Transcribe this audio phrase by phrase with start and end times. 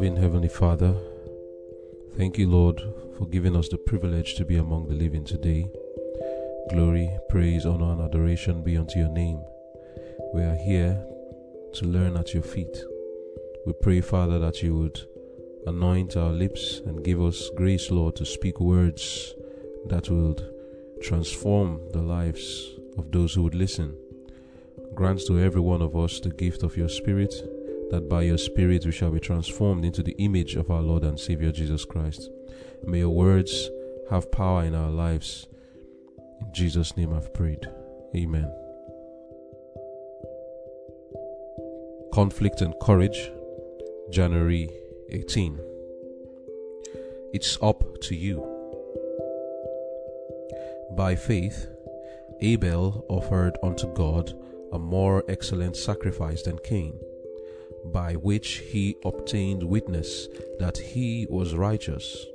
[0.00, 0.94] Loving Heavenly Father,
[2.16, 2.80] thank you, Lord,
[3.18, 5.70] for giving us the privilege to be among the living today.
[6.70, 9.44] Glory, praise, honor, and adoration be unto your name.
[10.32, 11.04] We are here
[11.74, 12.82] to learn at your feet.
[13.66, 14.98] We pray, Father, that you would
[15.66, 19.34] anoint our lips and give us grace, Lord, to speak words
[19.84, 20.38] that will
[21.02, 23.98] transform the lives of those who would listen.
[24.94, 27.34] Grant to every one of us the gift of your Spirit,
[27.90, 31.18] that by your Spirit we shall be transformed into the image of our Lord and
[31.18, 32.30] Savior Jesus Christ.
[32.84, 33.68] May your words
[34.10, 35.46] have power in our lives.
[36.40, 37.66] In Jesus' name I've prayed.
[38.16, 38.52] Amen.
[42.12, 43.30] Conflict and Courage,
[44.10, 44.68] January
[45.10, 45.60] 18.
[47.32, 48.44] It's up to you.
[50.96, 51.68] By faith,
[52.40, 54.32] Abel offered unto God
[54.72, 56.98] a more excellent sacrifice than Cain,
[57.84, 60.28] by which he obtained witness
[60.58, 62.26] that he was righteous,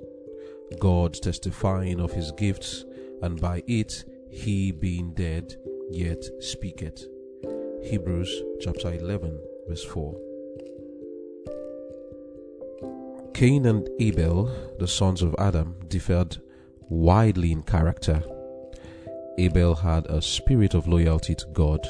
[0.80, 2.86] God testifying of his gifts,
[3.22, 5.56] and by it he being dead
[5.90, 7.06] yet speaketh.
[7.84, 10.16] Hebrews chapter 11, verse 4.
[13.34, 14.50] Cain and Abel,
[14.80, 16.38] the sons of Adam, differed
[16.90, 18.24] widely in character.
[19.38, 21.86] Abel had a spirit of loyalty to God.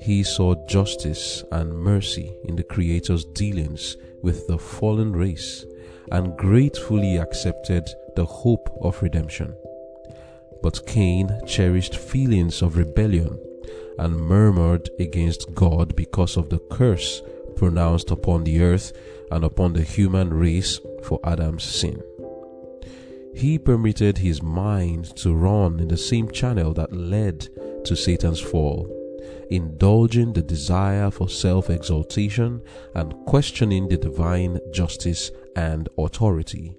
[0.00, 5.66] He saw justice and mercy in the Creator's dealings with the fallen race
[6.10, 9.54] and gratefully accepted the hope of redemption.
[10.62, 13.38] But Cain cherished feelings of rebellion
[13.98, 17.22] and murmured against God because of the curse
[17.56, 18.92] pronounced upon the earth
[19.30, 22.02] and upon the human race for Adam's sin.
[23.34, 27.48] He permitted his mind to run in the same channel that led
[27.84, 28.99] to Satan's fall,
[29.50, 32.62] indulging the desire for self exaltation
[32.94, 36.76] and questioning the divine justice and authority.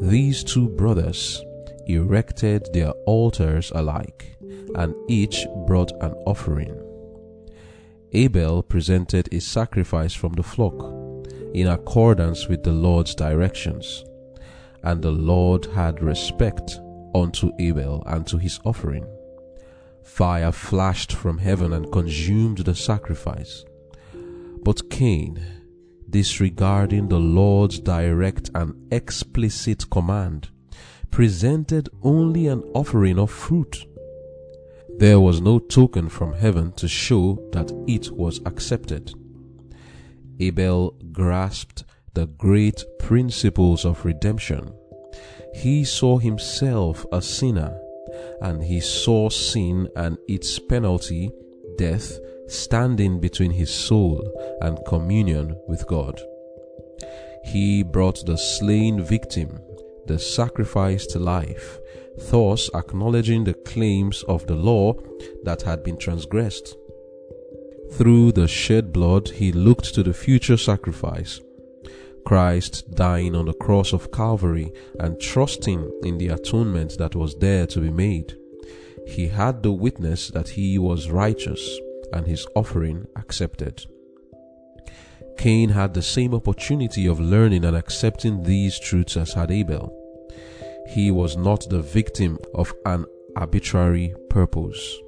[0.00, 1.42] These two brothers
[1.86, 4.36] erected their altars alike,
[4.74, 6.80] and each brought an offering.
[8.12, 10.74] Abel presented a sacrifice from the flock
[11.54, 14.04] in accordance with the Lord's directions,
[14.82, 16.80] and the Lord had respect
[17.14, 19.06] unto Abel and to his offering.
[20.04, 23.64] Fire flashed from heaven and consumed the sacrifice.
[24.62, 25.42] But Cain,
[26.08, 30.50] disregarding the Lord's direct and explicit command,
[31.10, 33.86] presented only an offering of fruit.
[34.98, 39.12] There was no token from heaven to show that it was accepted.
[40.38, 44.72] Abel grasped the great principles of redemption.
[45.54, 47.80] He saw himself a sinner,
[48.40, 51.30] and he saw sin and its penalty,
[51.76, 54.22] death, standing between his soul
[54.60, 56.20] and communion with God.
[57.44, 59.60] He brought the slain victim,
[60.06, 61.78] the sacrifice to life,
[62.30, 64.94] thus acknowledging the claims of the law
[65.44, 66.76] that had been transgressed.
[67.92, 71.40] Through the shed blood, he looked to the future sacrifice.
[72.24, 77.66] Christ dying on the cross of Calvary and trusting in the atonement that was there
[77.68, 78.34] to be made.
[79.06, 81.78] He had the witness that he was righteous
[82.12, 83.84] and his offering accepted.
[85.36, 89.92] Cain had the same opportunity of learning and accepting these truths as had Abel.
[90.88, 93.04] He was not the victim of an
[93.36, 94.98] arbitrary purpose.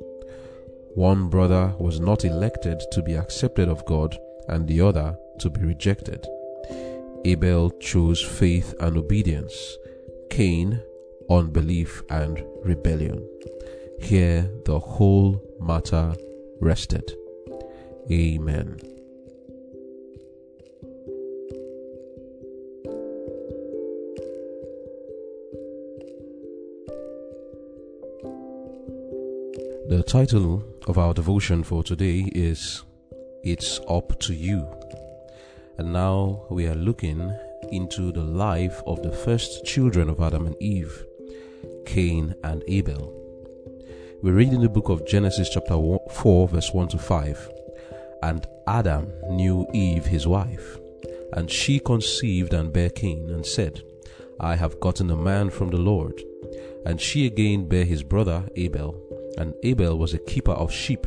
[0.94, 4.16] One brother was not elected to be accepted of God
[4.48, 6.26] and the other to be rejected.
[7.26, 9.76] Abel chose faith and obedience,
[10.30, 10.80] Cain,
[11.28, 13.28] unbelief and rebellion.
[14.00, 16.14] Here the whole matter
[16.60, 17.10] rested.
[18.12, 18.76] Amen.
[29.88, 32.84] The title of our devotion for today is
[33.42, 34.75] It's Up to You.
[35.78, 37.34] And now we are looking
[37.70, 41.04] into the life of the first children of Adam and Eve,
[41.84, 43.12] Cain and Abel.
[44.22, 45.76] We read in the book of Genesis, chapter
[46.10, 47.50] 4, verse 1 to 5.
[48.22, 50.78] And Adam knew Eve his wife,
[51.32, 53.82] and she conceived and bare Cain, and said,
[54.40, 56.22] I have gotten a man from the Lord.
[56.84, 59.02] And she again bare his brother Abel
[59.36, 61.06] and Abel was a keeper of sheep,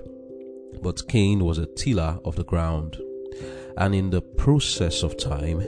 [0.81, 2.97] but Cain was a tiller of the ground.
[3.79, 5.61] And in the process of time,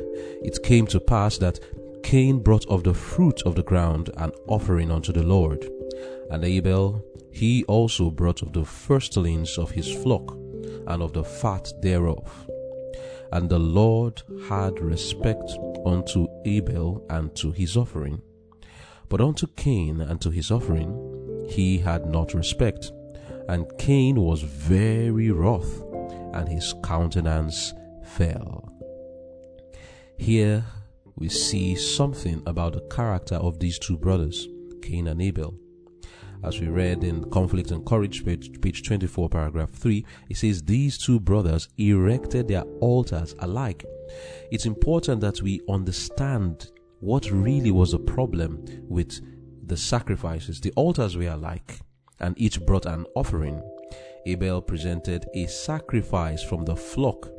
[0.43, 1.59] it came to pass that
[2.03, 5.65] Cain brought of the fruit of the ground an offering unto the Lord.
[6.29, 10.35] And Abel, he also brought of the firstlings of his flock,
[10.87, 12.49] and of the fat thereof.
[13.31, 18.21] And the Lord had respect unto Abel and to his offering.
[19.07, 22.91] But unto Cain and to his offering he had not respect.
[23.47, 25.81] And Cain was very wroth,
[26.33, 27.73] and his countenance
[28.17, 28.71] fell.
[30.17, 30.63] Here
[31.15, 34.47] we see something about the character of these two brothers,
[34.81, 35.55] Cain and Abel.
[36.43, 40.97] As we read in Conflict and Courage, page, page 24, paragraph 3, it says, These
[40.97, 43.85] two brothers erected their altars alike.
[44.51, 49.19] It's important that we understand what really was the problem with
[49.67, 50.59] the sacrifices.
[50.59, 51.79] The altars were alike,
[52.19, 53.61] and each brought an offering.
[54.25, 57.29] Abel presented a sacrifice from the flock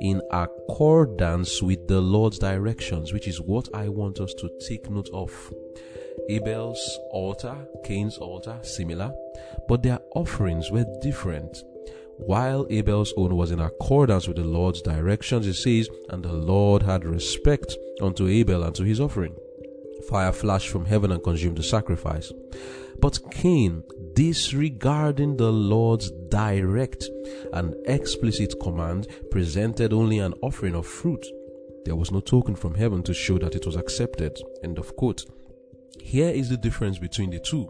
[0.00, 5.10] in accordance with the Lord's directions, which is what I want us to take note
[5.12, 5.52] of.
[6.28, 9.12] Abel's altar, Cain's altar, similar,
[9.68, 11.62] but their offerings were different.
[12.16, 16.82] While Abel's own was in accordance with the Lord's directions, it says, and the Lord
[16.82, 19.34] had respect unto Abel and to his offering.
[20.08, 22.32] Fire flashed from heaven and consumed the sacrifice.
[22.98, 23.82] But Cain,
[24.20, 27.08] disregarding the Lord's direct
[27.54, 31.24] and explicit command, presented only an offering of fruit.
[31.86, 34.38] There was no token from heaven to show that it was accepted.
[34.62, 35.24] End of quote.
[36.02, 37.64] Here is the difference between the two.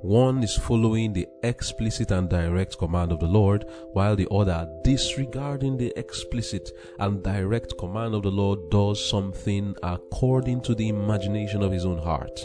[0.00, 5.76] One is following the explicit and direct command of the Lord, while the other, disregarding
[5.76, 11.70] the explicit and direct command of the Lord, does something according to the imagination of
[11.70, 12.40] his own heart.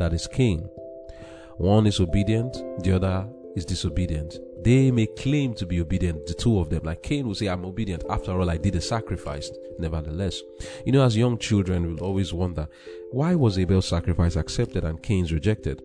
[0.00, 0.68] That is Cain.
[1.60, 4.38] One is obedient, the other is disobedient.
[4.64, 6.84] They may claim to be obedient, the two of them.
[6.84, 8.02] Like Cain will say, I'm obedient.
[8.08, 9.50] After all, I did a sacrifice.
[9.78, 10.40] Nevertheless,
[10.86, 12.66] you know, as young children, we'll always wonder,
[13.10, 15.82] why was Abel's sacrifice accepted and Cain's rejected?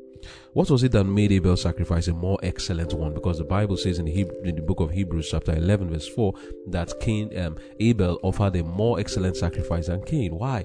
[0.54, 3.14] What was it that made Abel's sacrifice a more excellent one?
[3.14, 6.08] Because the Bible says in the, Hebrew, in the book of Hebrews, chapter 11, verse
[6.08, 6.34] 4,
[6.68, 10.36] that Cain, um, Abel offered a more excellent sacrifice than Cain.
[10.36, 10.64] Why?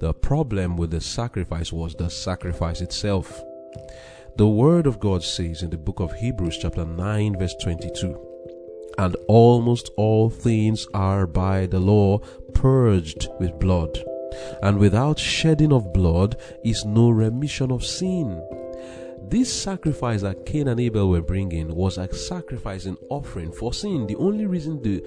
[0.00, 3.40] The problem with the sacrifice was the sacrifice itself.
[4.38, 9.16] The Word of God says in the book of Hebrews, chapter 9, verse 22, and
[9.26, 12.18] almost all things are by the law
[12.54, 13.98] purged with blood,
[14.62, 18.40] and without shedding of blood is no remission of sin.
[19.30, 24.06] This sacrifice that Cain and Abel were bringing was a sacrifice and offering for sin.
[24.06, 25.04] The only reason the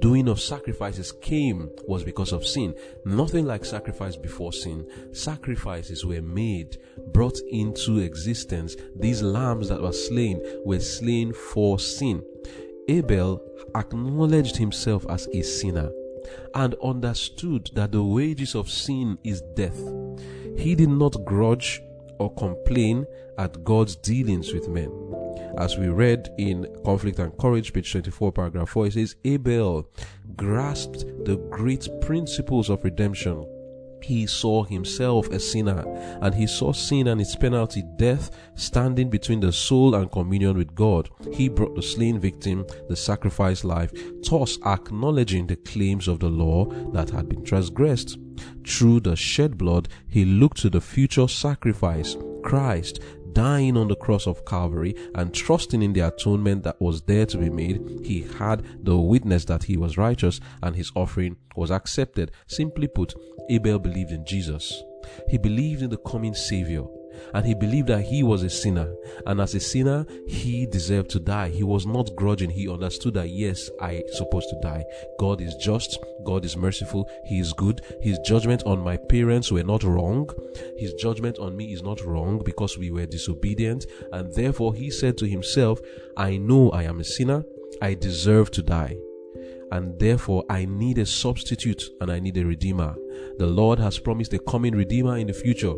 [0.00, 2.74] doing of sacrifices came was because of sin.
[3.04, 4.84] Nothing like sacrifice before sin.
[5.12, 6.78] Sacrifices were made,
[7.08, 8.76] brought into existence.
[8.96, 12.22] These lambs that were slain were slain for sin.
[12.88, 13.42] Abel
[13.74, 15.90] acknowledged himself as a sinner
[16.54, 19.78] and understood that the wages of sin is death.
[20.56, 21.82] He did not grudge
[22.18, 23.06] or complain
[23.38, 24.90] at God's dealings with men.
[25.58, 29.88] As we read in Conflict and Courage, page 24, paragraph 4, it says, Abel
[30.36, 33.46] grasped the great principles of redemption.
[34.02, 35.84] He saw himself a sinner,
[36.20, 40.74] and he saw sin and its penalty, death, standing between the soul and communion with
[40.74, 41.08] God.
[41.32, 43.92] He brought the slain victim, the sacrificed life,
[44.28, 48.18] thus acknowledging the claims of the law that had been transgressed.
[48.66, 53.00] Through the shed blood, he looked to the future sacrifice, Christ,
[53.32, 57.38] dying on the cross of Calvary and trusting in the atonement that was there to
[57.38, 62.30] be made, he had the witness that he was righteous and his offering was accepted.
[62.46, 63.14] Simply put,
[63.50, 64.82] Abel believed in Jesus.
[65.28, 66.84] He believed in the coming Savior
[67.34, 68.92] and he believed that he was a sinner.
[69.26, 71.48] And as a sinner, he deserved to die.
[71.48, 72.50] He was not grudging.
[72.50, 74.84] He understood that, yes, I supposed to die.
[75.18, 75.98] God is just.
[76.24, 77.08] God is merciful.
[77.24, 77.80] He is good.
[78.00, 80.28] His judgment on my parents were not wrong.
[80.78, 83.86] His judgment on me is not wrong because we were disobedient.
[84.12, 85.80] And therefore, he said to himself,
[86.16, 87.44] I know I am a sinner.
[87.80, 88.96] I deserve to die
[89.72, 92.94] and therefore I need a substitute and I need a redeemer.
[93.38, 95.72] The Lord has promised a coming redeemer in the future.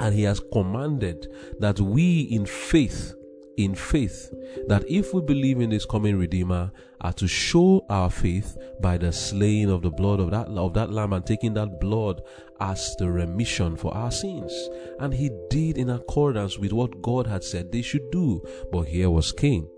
[0.00, 1.28] And he has commanded
[1.58, 3.14] that we in faith,
[3.56, 4.32] in faith,
[4.68, 9.12] that if we believe in this coming Redeemer, are to show our faith by the
[9.12, 12.20] slaying of the blood of that of that lamb and taking that blood
[12.60, 14.52] as the remission for our sins.
[14.98, 18.42] And he did in accordance with what God had said they should do.
[18.72, 19.68] But here was Cain,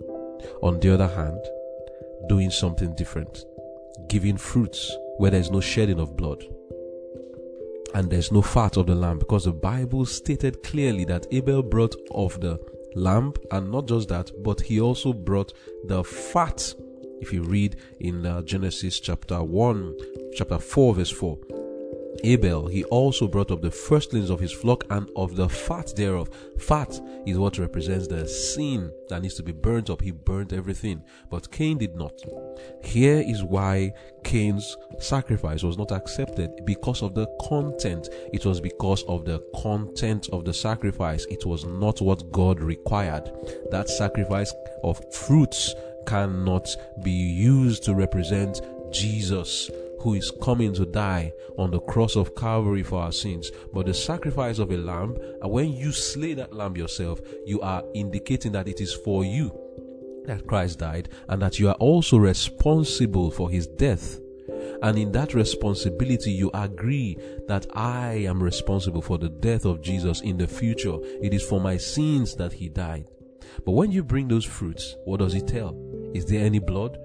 [0.62, 1.41] on the other hand,
[2.29, 3.45] doing something different,
[4.09, 6.43] giving fruits where there is no shedding of blood
[7.94, 11.94] and there's no fat of the lamb because the Bible stated clearly that Abel brought
[12.12, 12.59] of the
[12.94, 15.52] lamb, and not just that, but he also brought
[15.85, 16.75] the fat.
[17.20, 19.97] If you read in uh, Genesis chapter 1,
[20.35, 21.38] chapter 4, verse 4,
[22.25, 26.29] Abel, he also brought up the firstlings of his flock and of the fat thereof.
[26.59, 30.02] Fat is what represents the sin that needs to be burnt up.
[30.02, 32.21] He burnt everything, but Cain did not.
[32.83, 33.93] Here is why
[34.25, 38.09] Cain's sacrifice was not accepted because of the content.
[38.33, 41.25] It was because of the content of the sacrifice.
[41.31, 43.31] It was not what God required.
[43.71, 44.52] That sacrifice
[44.85, 45.75] of fruits
[46.07, 46.69] cannot
[47.02, 52.83] be used to represent Jesus who is coming to die on the cross of Calvary
[52.83, 53.50] for our sins.
[53.73, 57.85] But the sacrifice of a lamb, and when you slay that lamb yourself, you are
[57.95, 59.52] indicating that it is for you
[60.26, 64.19] that Christ died and that you are also responsible for his death.
[64.83, 67.16] And in that responsibility, you agree
[67.49, 70.97] that I am responsible for the death of Jesus in the future.
[71.23, 73.09] It is for my sins that he died.
[73.64, 75.76] But when you bring those fruits, what does it tell?
[76.14, 76.99] Is there any blood?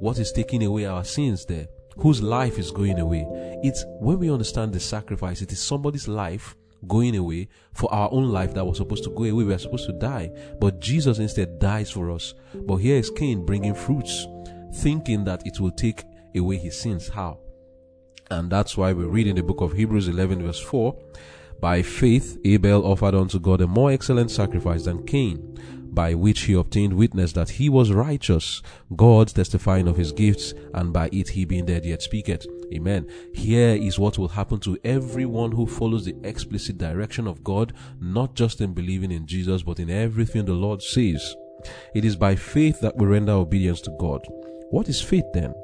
[0.00, 1.68] What is taking away our sins there?
[1.98, 3.26] Whose life is going away.
[3.62, 8.30] It's when we understand the sacrifice, it is somebody's life going away for our own
[8.30, 9.44] life that was supposed to go away.
[9.44, 10.30] We are supposed to die.
[10.60, 12.34] But Jesus instead dies for us.
[12.54, 14.26] But here is Cain bringing fruits,
[14.76, 16.04] thinking that it will take
[16.36, 17.08] away his sins.
[17.08, 17.40] How?
[18.30, 20.96] And that's why we read in the book of Hebrews 11 verse 4,
[21.60, 25.58] by faith Abel offered unto God a more excellent sacrifice than Cain
[25.94, 28.62] by which he obtained witness that he was righteous,
[28.96, 32.46] God testifying of his gifts, and by it he being dead yet speaketh.
[32.72, 33.08] Amen.
[33.32, 38.34] Here is what will happen to everyone who follows the explicit direction of God, not
[38.34, 41.34] just in believing in Jesus, but in everything the Lord says.
[41.94, 44.20] It is by faith that we render obedience to God.
[44.70, 45.54] What is faith then?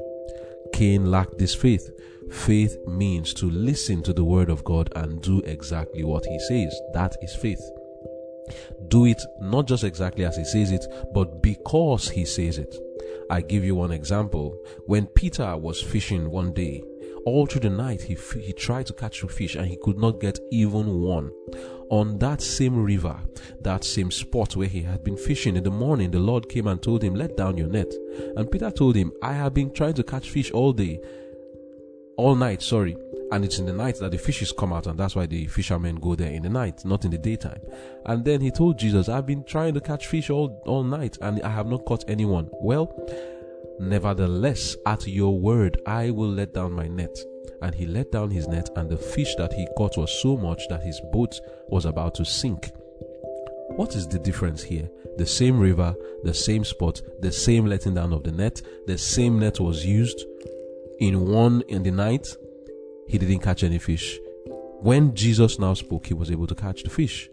[0.72, 1.90] Cain lacked this faith.
[2.32, 6.74] Faith means to listen to the word of God and do exactly what he says.
[6.94, 7.60] That is faith
[8.88, 12.74] do it not just exactly as he says it, but because he says it.
[13.30, 14.58] I give you one example.
[14.86, 16.82] When Peter was fishing one day,
[17.24, 20.20] all through the night he, he tried to catch a fish and he could not
[20.20, 21.30] get even one.
[21.90, 23.18] On that same river,
[23.60, 26.82] that same spot where he had been fishing in the morning, the Lord came and
[26.82, 27.92] told him, Let down your net.
[28.36, 31.00] And Peter told him, I have been trying to catch fish all day,
[32.16, 32.96] all night, sorry,
[33.30, 35.96] and it's in the night that the fishes come out and that's why the fishermen
[35.96, 37.60] go there in the night not in the daytime.
[38.06, 41.42] And then he told jesus i've been trying to catch fish all, all night and
[41.42, 42.48] i have not caught anyone.
[42.52, 42.94] Well
[43.80, 47.16] nevertheless at your word i will let down my net.
[47.62, 50.62] And he let down his net and the fish that he caught was so much
[50.68, 51.34] that his boat
[51.68, 52.70] was about to sink.
[53.76, 54.88] What is the difference here?
[55.16, 59.38] The same river, the same spot, the same letting down of the net, the same
[59.38, 60.24] net was used
[61.00, 62.26] in one in the night
[63.06, 64.18] he didn't catch any fish.
[64.80, 67.28] When Jesus now spoke, he was able to catch the fish.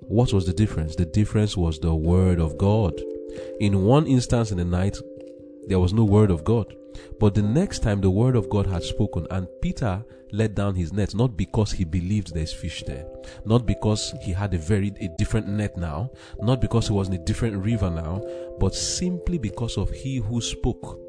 [0.00, 0.96] What was the difference?
[0.96, 2.94] The difference was the word of God.
[3.60, 4.96] In one instance in the night,
[5.66, 6.74] there was no word of God.
[7.18, 10.92] But the next time the word of God had spoken, and Peter let down his
[10.92, 13.06] net, not because he believed there's fish there,
[13.44, 17.14] not because he had a very a different net now, not because he was in
[17.14, 18.22] a different river now,
[18.58, 21.00] but simply because of he who spoke.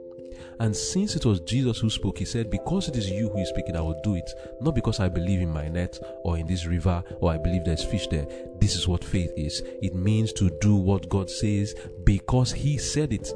[0.59, 3.49] And since it was Jesus who spoke, he said, Because it is you who is
[3.49, 4.29] speaking, I will do it.
[4.61, 7.83] Not because I believe in my net or in this river or I believe there's
[7.83, 8.27] fish there.
[8.59, 9.61] This is what faith is.
[9.81, 13.31] It means to do what God says because He said it.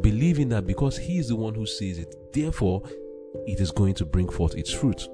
[0.00, 2.82] Believing that because He is the one who says it, therefore,
[3.46, 5.08] it is going to bring forth its fruit.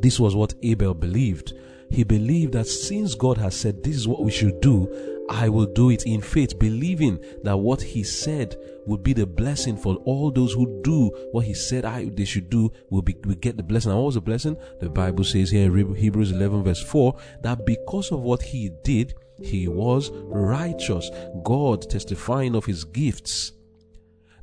[0.00, 1.52] This was what Abel believed.
[1.90, 5.66] He believed that since God has said this is what we should do, I will
[5.66, 8.56] do it in faith, believing that what he said
[8.86, 12.50] would be the blessing for all those who do what he said I, they should
[12.50, 13.92] do will be will get the blessing.
[13.92, 14.56] And what was the blessing?
[14.80, 19.14] The Bible says here in Hebrews 11 verse 4 that because of what he did,
[19.40, 21.08] he was righteous.
[21.44, 23.52] God testifying of his gifts.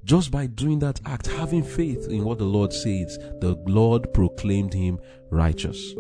[0.06, 4.74] Just by doing that act, having faith in what the Lord says, the Lord proclaimed
[4.74, 5.00] him
[5.32, 5.94] righteous.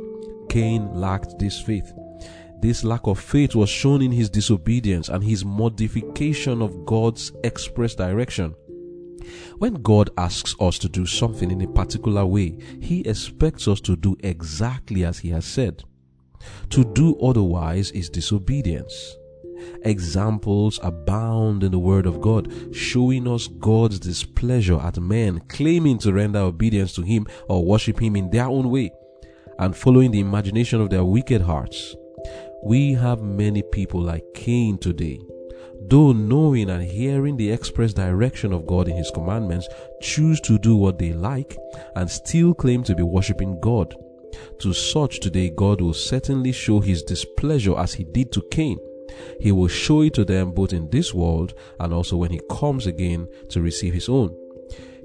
[0.47, 1.91] Cain lacked this faith.
[2.61, 7.95] This lack of faith was shown in his disobedience and his modification of God's express
[7.95, 8.55] direction.
[9.57, 13.95] When God asks us to do something in a particular way, He expects us to
[13.95, 15.83] do exactly as He has said.
[16.69, 19.17] To do otherwise is disobedience.
[19.83, 26.13] Examples abound in the Word of God, showing us God's displeasure at men claiming to
[26.13, 28.91] render obedience to Him or worship Him in their own way
[29.59, 31.95] and following the imagination of their wicked hearts.
[32.63, 35.19] We have many people like Cain today.
[35.79, 39.67] Though knowing and hearing the express direction of God in His commandments,
[40.01, 41.57] choose to do what they like
[41.95, 43.95] and still claim to be worshiping God.
[44.59, 48.77] To such today, God will certainly show His displeasure as He did to Cain.
[49.39, 52.87] He will show it to them both in this world and also when He comes
[52.87, 54.35] again to receive His own.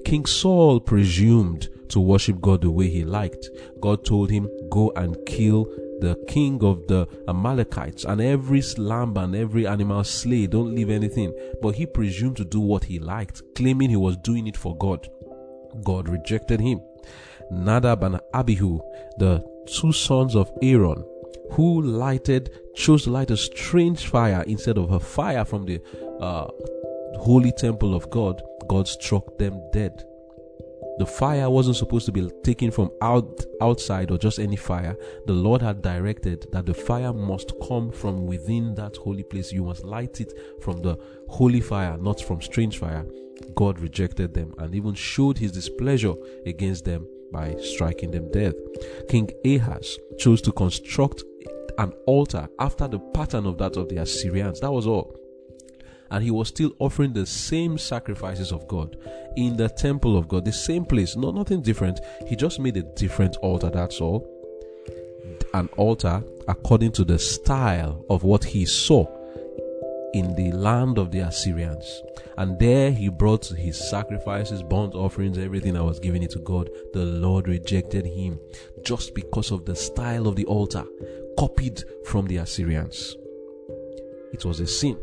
[0.04, 3.49] King Saul presumed to worship God the way he liked.
[3.80, 5.66] God told him, Go and kill
[6.02, 11.32] the king of the Amalekites, and every lamb and every animal slay, don't leave anything.
[11.62, 15.09] But he presumed to do what he liked, claiming he was doing it for God.
[15.85, 16.80] God rejected him.
[17.50, 18.80] Nadab and Abihu,
[19.18, 21.04] the two sons of Aaron,
[21.52, 25.80] who lighted, chose to light a strange fire instead of a fire from the
[26.21, 26.49] uh,
[27.21, 30.04] holy temple of God, God struck them dead.
[30.99, 34.96] The fire wasn't supposed to be taken from out outside or just any fire.
[35.26, 39.52] The Lord had directed that the fire must come from within that holy place.
[39.52, 43.06] You must light it from the holy fire, not from strange fire.
[43.54, 46.14] God rejected them and even showed his displeasure
[46.46, 48.54] against them by striking them dead.
[49.08, 51.25] King Ahaz chose to construct
[51.78, 54.61] an altar after the pattern of that of the Assyrians.
[54.61, 55.16] That was all
[56.12, 58.97] and he was still offering the same sacrifices of God
[59.37, 62.00] in the temple of God, the same place, not nothing different.
[62.28, 64.28] He just made a different altar, that's all.
[65.54, 69.07] An altar according to the style of what he saw
[70.12, 72.02] in the land of the Assyrians.
[72.37, 76.69] And there he brought his sacrifices, burnt offerings, everything that was given it to God.
[76.92, 78.38] The Lord rejected him
[78.83, 80.85] just because of the style of the altar
[81.38, 83.16] copied from the Assyrians.
[84.35, 84.99] It was a sin.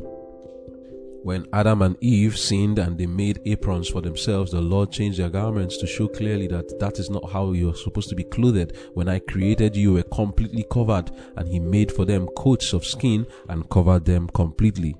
[1.21, 5.29] When Adam and Eve sinned and they made aprons for themselves, the Lord changed their
[5.29, 8.77] garments to show clearly that that is not how you're supposed to be clothed.
[8.93, 12.85] When I created you, you were completely covered, and He made for them coats of
[12.85, 14.95] skin and covered them completely.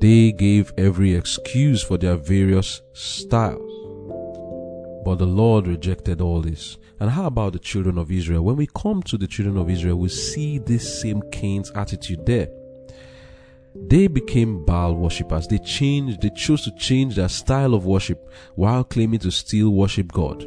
[0.00, 3.72] They gave every excuse for their various styles.
[5.04, 6.78] But the Lord rejected all this.
[7.00, 8.44] And how about the children of Israel?
[8.44, 12.48] When we come to the children of Israel, we see this same Cain's attitude there.
[13.86, 15.46] They became Baal worshippers.
[15.46, 20.12] They changed, they chose to change their style of worship while claiming to still worship
[20.12, 20.46] God.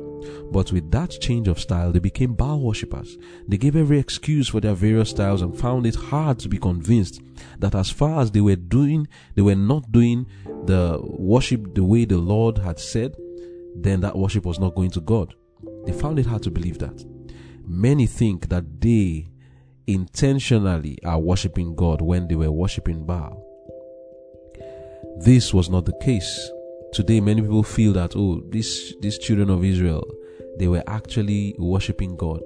[0.52, 3.18] But with that change of style, they became Baal worshippers.
[3.48, 7.22] They gave every excuse for their various styles and found it hard to be convinced
[7.60, 10.28] that as far as they were doing, they were not doing
[10.66, 13.16] the worship the way the Lord had said,
[13.76, 15.34] then that worship was not going to God.
[15.86, 17.04] They found it hard to believe that.
[17.66, 19.31] Many think that they
[19.94, 23.44] intentionally are worshiping God when they were worshiping Baal.
[25.18, 26.50] This was not the case.
[26.94, 30.04] Today, many people feel that, oh, these, these children of Israel,
[30.58, 32.42] they were actually worshiping God.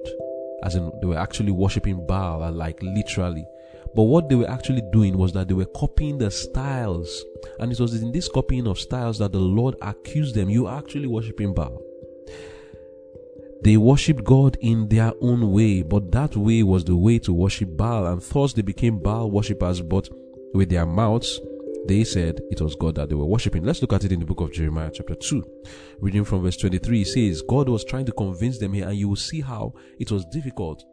[0.62, 3.46] As in, they were actually worshiping Baal, like literally.
[3.94, 7.24] But what they were actually doing was that they were copying the styles.
[7.58, 10.50] And it was in this copying of styles that the Lord accused them.
[10.50, 11.82] You are actually worshiping Baal.
[13.62, 17.76] They worshipped God in their own way, but that way was the way to worship
[17.76, 20.08] Baal, and thus they became Baal worshippers, but
[20.54, 21.40] with their mouths
[21.86, 23.62] they said it was God that they were worshipping.
[23.64, 25.44] Let's look at it in the book of Jeremiah, chapter 2.
[26.00, 29.08] Reading from verse 23, it says, God was trying to convince them here, and you
[29.08, 30.84] will see how it was difficult.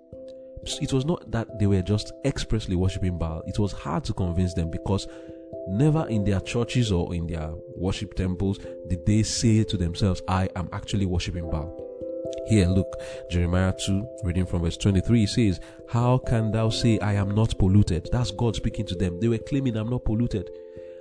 [0.82, 4.54] It was not that they were just expressly worshipping Baal, it was hard to convince
[4.54, 5.08] them because
[5.67, 10.49] never in their churches or in their worship temples did they say to themselves, I
[10.56, 11.73] am actually worshipping Baal.
[12.47, 17.34] Here, look, Jeremiah 2, reading from verse 23, says, How can thou say, I am
[17.34, 18.10] not polluted?
[18.12, 19.19] That's God speaking to them.
[19.19, 20.49] They were claiming, I'm not polluted.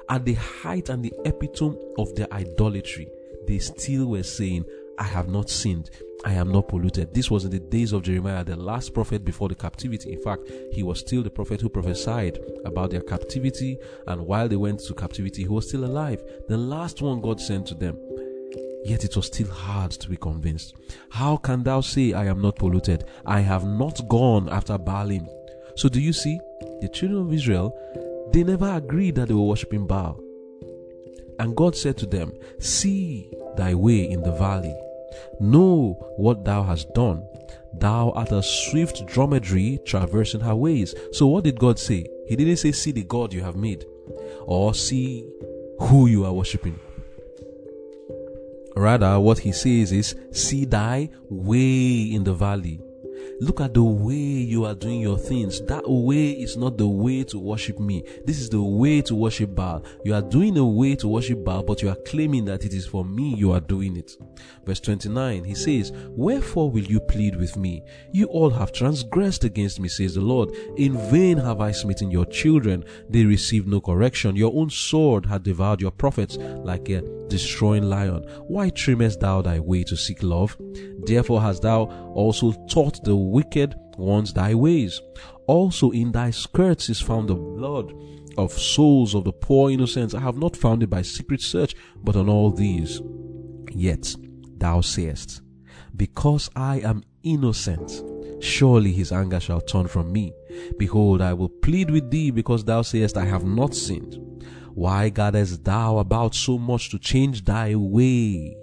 [0.08, 3.08] At the height and the epitome of their idolatry,
[3.46, 4.64] they still were saying,
[4.98, 5.90] I have not sinned.
[6.24, 7.12] I am not polluted.
[7.12, 10.12] This was in the days of Jeremiah, the last prophet before the captivity.
[10.12, 14.56] In fact, he was still the prophet who prophesied about their captivity, and while they
[14.56, 16.22] went to captivity, he was still alive.
[16.46, 17.98] The last one God sent to them.
[18.84, 20.74] Yet it was still hard to be convinced.
[21.10, 23.04] How can thou say, I am not polluted?
[23.24, 25.28] I have not gone after Baalim.
[25.76, 26.38] So do you see?
[26.80, 27.72] The children of Israel,
[28.32, 30.20] they never agreed that they were worshipping Baal.
[31.38, 34.74] And God said to them, See thy way in the valley.
[35.40, 37.26] Know what thou hast done.
[37.74, 40.94] Thou art a swift dromedary traversing her ways.
[41.12, 42.06] So what did God say?
[42.26, 43.84] He didn't say, See the God you have made,
[44.42, 45.26] or see
[45.78, 46.78] who you are worshipping.
[48.74, 52.80] Rather, what he says is, See thy way in the valley.
[53.40, 55.60] Look at the way you are doing your things.
[55.62, 58.04] That way is not the way to worship me.
[58.24, 59.84] This is the way to worship Baal.
[60.04, 62.86] You are doing a way to worship Baal, but you are claiming that it is
[62.86, 64.16] for me you are doing it.
[64.64, 67.82] Verse 29, he says, Wherefore will you plead with me?
[68.12, 70.50] You all have transgressed against me, says the Lord.
[70.76, 72.84] In vain have I smitten your children.
[73.08, 74.36] They received no correction.
[74.36, 78.24] Your own sword had devoured your prophets like a destroying lion.
[78.46, 80.56] Why trimmest thou thy way to seek love?
[81.04, 81.84] Therefore hast thou
[82.14, 85.00] also taught the wicked ones thy ways.
[85.46, 87.92] Also in thy skirts is found the blood
[88.38, 90.14] of souls of the poor innocents.
[90.14, 93.00] I have not found it by secret search, but on all these.
[93.70, 94.14] Yet
[94.56, 95.42] thou sayest,
[95.96, 98.02] Because I am innocent,
[98.42, 100.32] surely his anger shall turn from me.
[100.78, 104.18] Behold, I will plead with thee, because thou sayest, I have not sinned.
[104.74, 108.56] Why gathest thou about so much to change thy way?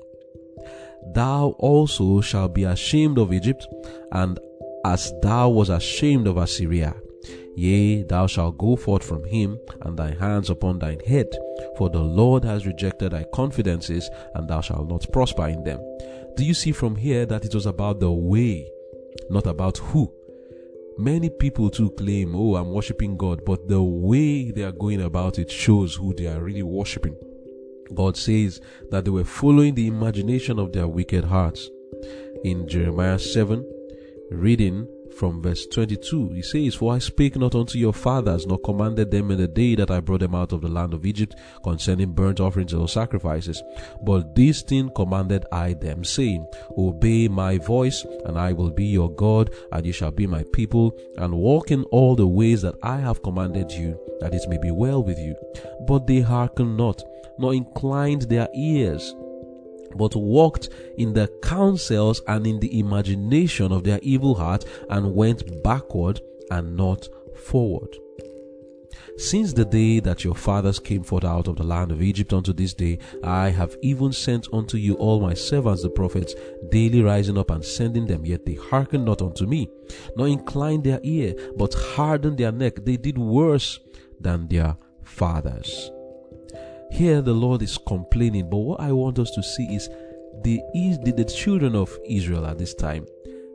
[1.14, 3.68] Thou also shalt be ashamed of Egypt,
[4.12, 4.40] and
[4.86, 6.96] as thou was ashamed of Assyria.
[7.56, 11.28] Yea, thou shalt go forth from him, and thy hands upon thine head.
[11.78, 15.80] For the Lord has rejected thy confidences, and thou shalt not prosper in them.
[16.38, 18.72] Do you see from here that it was about the way,
[19.30, 20.14] not about who?
[20.98, 25.40] Many people too claim, Oh, I'm worshiping God, but the way they are going about
[25.40, 27.16] it shows who they are really worshiping.
[27.94, 31.70] God says that they were following the imagination of their wicked hearts.
[32.44, 33.66] In Jeremiah 7,
[34.32, 34.88] reading
[35.20, 39.32] from verse 22, he says, For I spake not unto your fathers, nor commanded them
[39.32, 42.40] in the day that I brought them out of the land of Egypt concerning burnt
[42.40, 43.62] offerings or sacrifices.
[44.02, 49.14] But this thing commanded I them, saying, Obey my voice, and I will be your
[49.14, 52.96] God, and ye shall be my people, and walk in all the ways that I
[52.98, 55.36] have commanded you, that it may be well with you.
[55.86, 57.04] But they hearkened not,
[57.38, 59.14] nor inclined their ears
[59.96, 65.64] but walked in the counsels and in the imagination of their evil heart and went
[65.64, 66.22] backward
[66.52, 67.96] and not forward.
[69.18, 72.54] Since the day that your fathers came forth out of the land of Egypt unto
[72.54, 76.36] this day, I have even sent unto you all my servants the prophets,
[76.72, 79.70] daily rising up and sending them, yet they hearkened not unto me,
[80.16, 82.86] nor inclined their ear, but hardened their neck.
[82.86, 83.80] They did worse
[84.22, 85.92] than their fathers.
[86.92, 89.88] Here the Lord is complaining, but what I want us to see is
[90.44, 93.06] the, the, the children of Israel at this time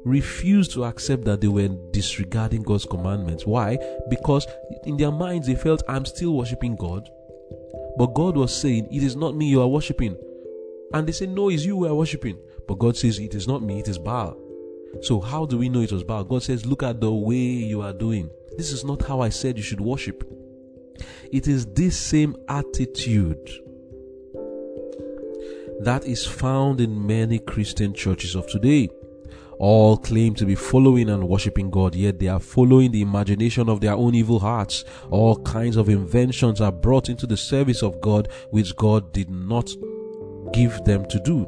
[0.05, 3.47] refused to accept that they were disregarding God's commandments.
[3.47, 3.79] Why?
[4.09, 4.47] Because
[4.85, 7.09] in their minds they felt, I'm still worshiping God.
[7.97, 10.17] But God was saying, It is not me you are worshiping.
[10.93, 12.39] And they say, No, it's you who are worshiping.
[12.69, 14.37] But God says, It is not me, it is Baal.
[15.03, 16.25] So how do we know it was Baal?
[16.25, 18.31] God says, Look at the way you are doing.
[18.57, 20.23] This is not how I said you should worship.
[21.33, 23.51] It is this same attitude
[25.81, 28.89] that is found in many Christian churches of today.
[29.59, 33.81] All claim to be following and worshiping God, yet they are following the imagination of
[33.81, 34.85] their own evil hearts.
[35.11, 39.71] All kinds of inventions are brought into the service of God, which God did not
[40.53, 41.47] give them to do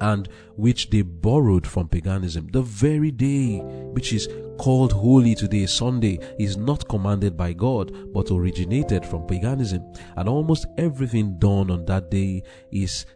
[0.00, 2.48] and which they borrowed from paganism.
[2.48, 4.28] The very day which is
[4.58, 9.82] called holy today, Sunday, is not commanded by God but originated from paganism.
[10.16, 13.06] And almost everything done on that day is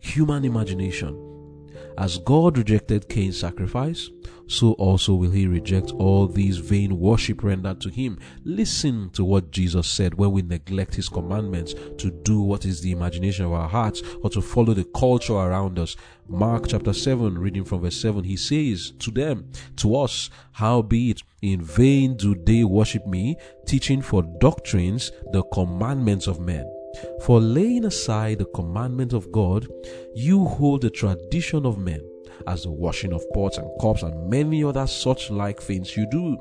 [0.00, 1.25] human imagination.
[1.98, 4.10] As God rejected Cain's sacrifice,
[4.48, 8.18] so also will he reject all these vain worship rendered to him.
[8.44, 12.92] Listen to what Jesus said when we neglect his commandments to do what is the
[12.92, 15.96] imagination of our hearts or to follow the culture around us.
[16.28, 21.62] Mark chapter 7, reading from verse 7, he says to them, to us, howbeit in
[21.62, 26.70] vain do they worship me, teaching for doctrines the commandments of men.
[27.22, 29.66] For laying aside the commandment of God,
[30.14, 32.00] you hold the tradition of men
[32.46, 36.38] as the washing of pots and cups and many other such like things you do.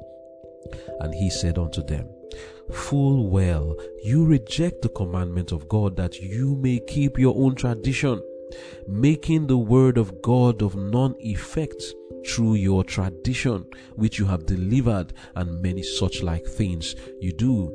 [1.00, 2.10] And he said unto them,
[2.72, 8.22] Full well, you reject the commandment of God that you may keep your own tradition,
[8.88, 11.84] making the word of God of none effect
[12.28, 13.66] through your tradition,
[13.96, 17.72] which you have delivered, and many such like things you do.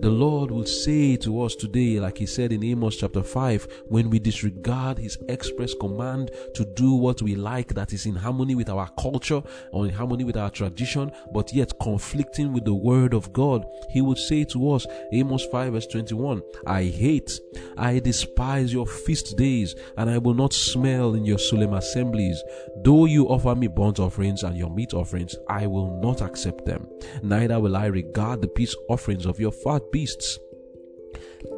[0.00, 4.10] The Lord will say to us today, like He said in Amos chapter 5, when
[4.10, 8.68] we disregard His express command to do what we like that is in harmony with
[8.68, 9.42] our culture
[9.72, 14.00] or in harmony with our tradition, but yet conflicting with the Word of God, He
[14.00, 17.40] would say to us, Amos 5 verse 21, I hate,
[17.76, 22.42] I despise your feast days, and I will not smell in your solemn assemblies.
[22.82, 26.88] Though you offer me burnt offerings and your meat offerings, I will not accept them.
[27.22, 30.38] Neither will I regard the peace offerings of your fat beasts.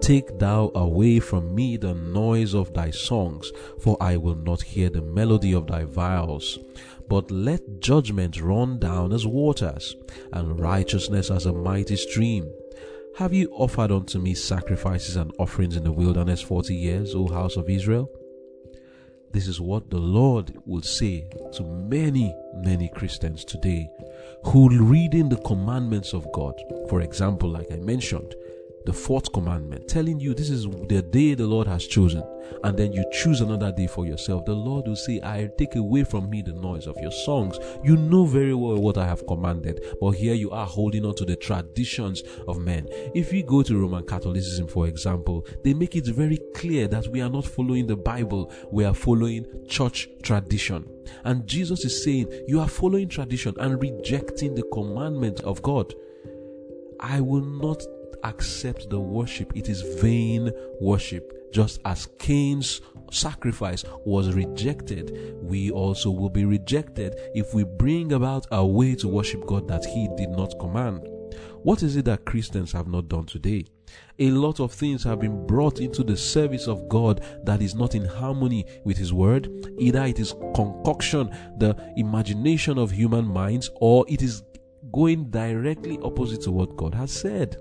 [0.01, 4.89] Take thou away from me the noise of thy songs, for I will not hear
[4.89, 6.59] the melody of thy viols.
[7.09, 9.95] But let judgment run down as waters,
[10.33, 12.51] and righteousness as a mighty stream.
[13.19, 17.57] Have you offered unto me sacrifices and offerings in the wilderness forty years, O house
[17.57, 18.11] of Israel?
[19.37, 23.91] This is what the Lord will say to many, many Christians today
[24.45, 26.55] who reading the commandments of God.
[26.89, 28.35] For example, like I mentioned,
[28.87, 32.23] the fourth commandment, telling you this is the day the Lord has chosen,
[32.63, 36.05] and then you choose another day for yourself, the Lord will say, I take away
[36.05, 37.59] from me the noise of your songs.
[37.85, 41.25] You know very well what I have commanded, but here you are holding on to
[41.25, 42.87] the traditions of men.
[43.15, 47.21] If we go to Roman Catholicism, for example, they make it very clear that we
[47.21, 50.89] are not following the Bible, we are following church tradition.
[51.25, 55.93] And Jesus is saying, You are following tradition and rejecting the commandment of God.
[57.01, 57.83] I will not
[58.25, 59.57] accept the worship.
[59.57, 60.51] It is vain
[60.81, 61.33] worship.
[61.53, 68.47] Just as Cain's sacrifice was rejected, we also will be rejected if we bring about
[68.51, 71.09] a way to worship God that He did not command.
[71.63, 73.65] What is it that Christians have not done today?
[74.19, 77.95] A lot of things have been brought into the service of God that is not
[77.95, 79.49] in harmony with His Word.
[79.79, 84.43] Either it is concoction, the imagination of human minds, or it is
[84.93, 87.57] going directly opposite to what God has said.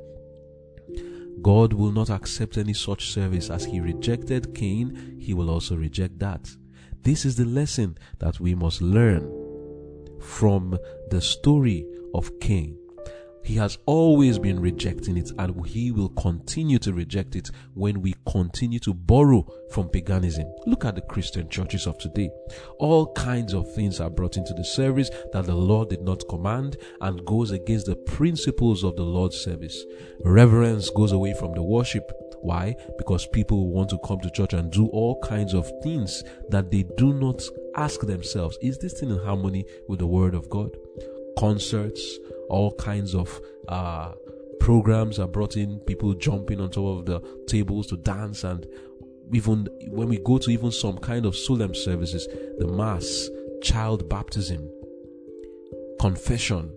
[1.41, 6.19] God will not accept any such service as he rejected Cain, he will also reject
[6.19, 6.56] that.
[7.04, 9.32] This is the lesson that we must learn
[10.19, 10.78] from
[11.12, 12.78] the story of Cain.
[13.46, 18.16] He has always been rejecting it and he will continue to reject it when we
[18.28, 20.52] continue to borrow from paganism.
[20.66, 22.32] Look at the Christian churches of today.
[22.80, 26.78] All kinds of things are brought into the service that the Lord did not command
[27.02, 29.86] and goes against the principles of the Lord's service.
[30.22, 32.12] Reverence goes away from the worship.
[32.42, 32.76] Why?
[32.98, 36.84] Because people want to come to church and do all kinds of things that they
[36.98, 37.44] do not
[37.76, 40.76] ask themselves, is this thing in harmony with the word of God?
[41.38, 42.18] Concerts,
[42.50, 44.14] all kinds of uh,
[44.60, 48.66] programs are brought in, people jumping on top of the tables to dance, and
[49.34, 52.28] even when we go to even some kind of solemn services,
[52.58, 53.30] the mass,
[53.62, 54.70] child baptism,
[56.00, 56.72] confession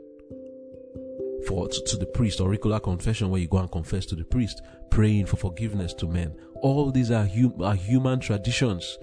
[1.46, 4.60] for to, to the priest, auricular confession where you go and confess to the priest,
[4.90, 6.34] praying for forgiveness to men.
[6.60, 8.98] All these are, hum, are human traditions.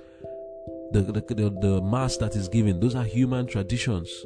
[0.92, 4.26] The, the, the, the mass that is given, those are human traditions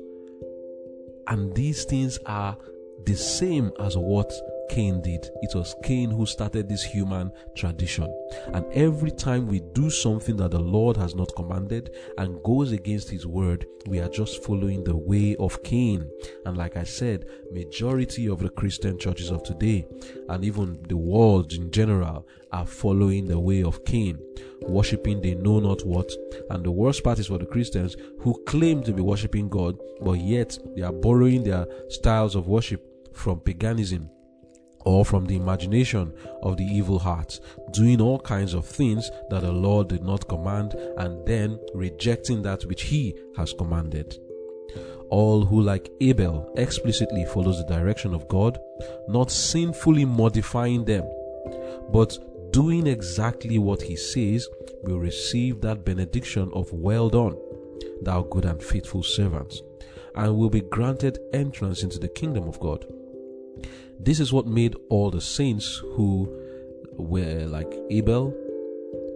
[1.27, 2.57] and these things are
[3.05, 4.31] the same as what
[4.69, 5.27] Cain did.
[5.41, 8.07] It was Cain who started this human tradition.
[8.53, 13.09] And every time we do something that the Lord has not commanded and goes against
[13.09, 16.09] his word, we are just following the way of Cain.
[16.45, 19.87] And like I said, majority of the Christian churches of today
[20.29, 24.19] and even the world in general are following the way of Cain,
[24.61, 26.11] worshipping they know not what.
[26.51, 30.19] And the worst part is for the Christians who claim to be worshipping God, but
[30.19, 34.09] yet they are borrowing their styles of worship from paganism
[34.85, 37.39] or from the imagination of the evil heart,
[37.71, 42.63] doing all kinds of things that the Lord did not command, and then rejecting that
[42.63, 44.17] which He has commanded.
[45.09, 48.59] All who, like Abel, explicitly follows the direction of God,
[49.07, 51.03] not sinfully modifying them,
[51.91, 52.17] but
[52.51, 54.47] doing exactly what He says,
[54.83, 57.35] will receive that benediction of well done,
[58.01, 59.61] thou good and faithful servant,
[60.15, 62.85] and will be granted entrance into the kingdom of God.
[64.01, 66.33] This is what made all the saints who
[66.97, 68.33] were like Abel,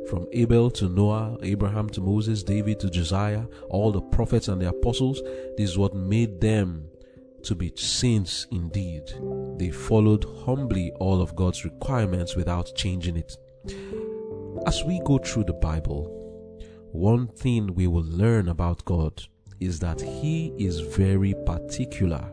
[0.09, 4.67] from Abel to Noah, Abraham to Moses, David to Josiah, all the prophets and the
[4.67, 5.21] apostles,
[5.55, 6.89] this is what made them
[7.43, 9.03] to be saints indeed.
[9.57, 13.37] They followed humbly all of God's requirements without changing it.
[14.67, 16.09] As we go through the Bible,
[16.91, 19.23] one thing we will learn about God
[19.61, 22.29] is that He is very particular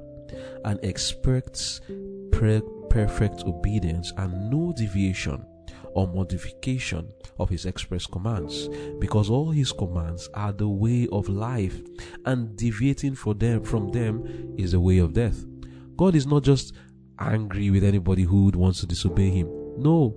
[0.64, 1.80] and expects
[2.40, 5.44] perfect obedience and no deviation
[5.94, 11.81] or modification of his express commands because all his commands are the way of life
[12.26, 15.44] and deviating for them from them is the way of death.
[15.96, 16.74] God is not just
[17.18, 19.48] angry with anybody who wants to disobey him.
[19.76, 20.16] No.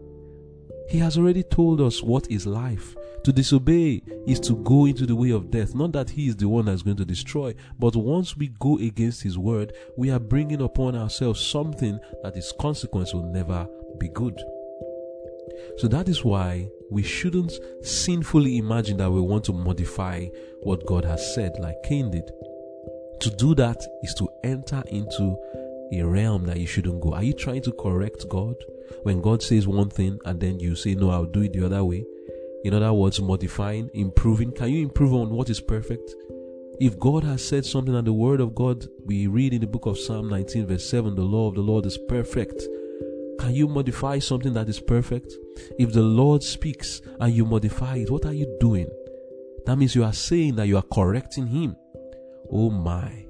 [0.90, 5.16] He has already told us what is life to disobey is to go into the
[5.16, 5.74] way of death.
[5.74, 9.24] Not that He is the one that's going to destroy, but once we go against
[9.24, 14.42] His word, we are bringing upon ourselves something that its consequence will never be good.
[15.78, 20.28] So that is why we shouldn't sinfully imagine that we want to modify
[20.62, 22.30] what God has said, like Cain did.
[23.22, 25.38] To do that is to enter into
[25.94, 27.14] a realm that you shouldn't go.
[27.14, 28.56] Are you trying to correct God?
[29.04, 31.84] When God says one thing and then you say, No, I'll do it the other
[31.84, 32.06] way,
[32.64, 34.52] in other words, modifying, improving.
[34.52, 36.14] Can you improve on what is perfect?
[36.80, 39.86] If God has said something and the word of God, we read in the book
[39.86, 42.64] of Psalm 19, verse 7, the law of the Lord is perfect.
[43.40, 45.34] Can you modify something that is perfect?
[45.78, 48.90] If the Lord speaks and you modify it, what are you doing?
[49.66, 51.76] That means you are saying that you are correcting Him.
[52.52, 53.26] Oh my.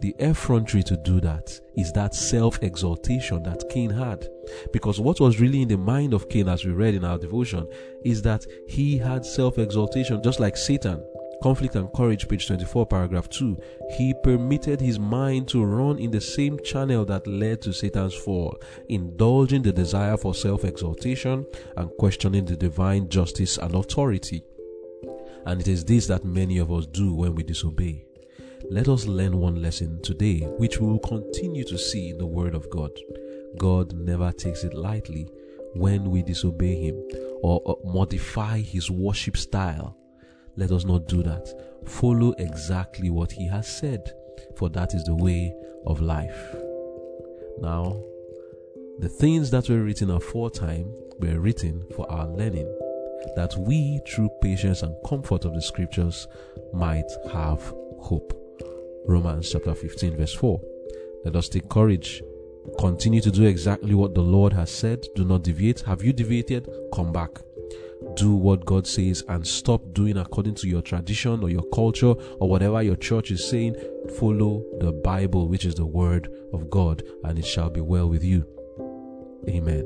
[0.00, 4.26] The effrontery to do that is that self exaltation that Cain had.
[4.72, 7.68] Because what was really in the mind of Cain, as we read in our devotion,
[8.04, 11.04] is that he had self exaltation, just like Satan.
[11.40, 13.56] Conflict and Courage, page 24, paragraph 2.
[13.96, 18.60] He permitted his mind to run in the same channel that led to Satan's fall,
[18.88, 24.42] indulging the desire for self exaltation and questioning the divine justice and authority.
[25.46, 28.07] And it is this that many of us do when we disobey.
[28.70, 32.54] Let us learn one lesson today, which we will continue to see in the Word
[32.54, 32.90] of God.
[33.58, 35.28] God never takes it lightly
[35.74, 37.02] when we disobey Him
[37.42, 39.98] or modify His worship style
[40.58, 41.54] let us not do that.
[41.86, 44.12] Follow exactly what He has said,
[44.56, 45.54] for that is the way
[45.86, 46.56] of life.
[47.60, 48.02] Now,
[48.98, 52.66] the things that were written aforetime were written for our learning,
[53.36, 56.26] that we, through patience and comfort of the Scriptures,
[56.72, 57.62] might have
[58.00, 58.37] hope.
[59.08, 60.60] Romans chapter 15, verse 4.
[61.24, 62.22] Let us take courage.
[62.78, 65.06] Continue to do exactly what the Lord has said.
[65.16, 65.80] Do not deviate.
[65.80, 66.68] Have you deviated?
[66.92, 67.30] Come back
[68.14, 72.48] do what God says and stop doing according to your tradition or your culture or
[72.48, 73.76] whatever your church is saying.
[74.18, 78.24] Follow the Bible, which is the Word of God, and it shall be well with
[78.24, 78.46] you.
[79.48, 79.84] Amen.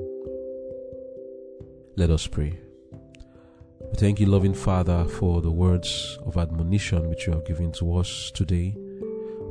[1.96, 2.58] Let us pray.
[2.90, 7.96] We thank you, loving Father, for the words of admonition which you have given to
[7.96, 8.76] us today.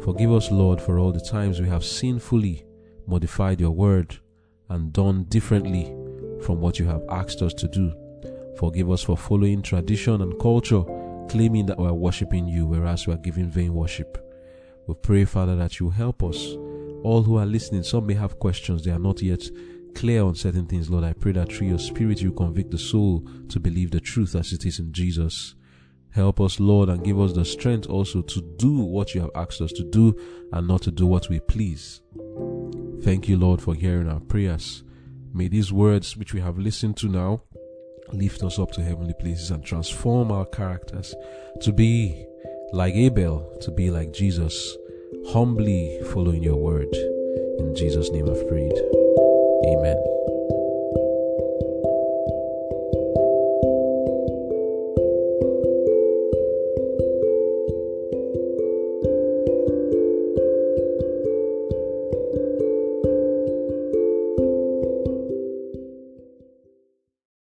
[0.03, 2.65] Forgive us, Lord, for all the times we have sinfully
[3.05, 4.17] modified your word
[4.69, 5.93] and done differently
[6.43, 7.93] from what you have asked us to do.
[8.57, 10.83] Forgive us for following tradition and culture,
[11.29, 14.17] claiming that we are worshiping you, whereas we are giving vain worship.
[14.87, 16.47] We pray, Father, that you help us.
[17.03, 19.43] All who are listening, some may have questions, they are not yet
[19.93, 21.03] clear on certain things, Lord.
[21.03, 24.51] I pray that through your Spirit you convict the soul to believe the truth as
[24.51, 25.53] it is in Jesus.
[26.13, 29.61] Help us, Lord, and give us the strength also to do what you have asked
[29.61, 30.17] us to do
[30.51, 32.01] and not to do what we please.
[33.03, 34.83] Thank you, Lord, for hearing our prayers.
[35.33, 37.43] May these words which we have listened to now
[38.11, 41.15] lift us up to heavenly places and transform our characters
[41.61, 42.25] to be
[42.73, 44.75] like Abel, to be like Jesus,
[45.29, 46.93] humbly following your word.
[47.59, 48.73] In Jesus' name I've prayed.
[49.65, 50.10] Amen.